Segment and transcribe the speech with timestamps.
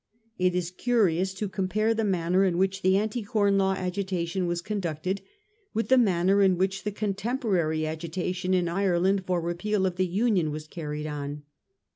[0.39, 4.59] It is curious to compare the manner in which the Anti Corn Law agitation was
[4.63, 5.21] conducted,
[5.75, 10.07] with the manner in which the contem porary agitation in Ireland for Kepeal of the
[10.07, 11.43] Union was carried on.